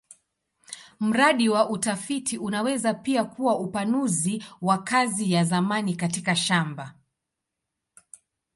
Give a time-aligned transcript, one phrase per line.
[0.99, 6.95] Mradi wa utafiti unaweza pia kuwa upanuzi wa kazi ya zamani katika shamba.